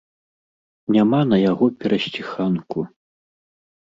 [0.95, 2.79] Няма на яго перасціханку.